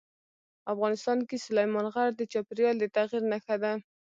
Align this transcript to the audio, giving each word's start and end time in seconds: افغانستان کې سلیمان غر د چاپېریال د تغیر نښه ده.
افغانستان 0.73 1.19
کې 1.27 1.43
سلیمان 1.45 1.85
غر 1.93 2.09
د 2.15 2.21
چاپېریال 2.31 2.75
د 2.79 2.85
تغیر 2.95 3.23
نښه 3.31 3.55
ده. 3.63 3.71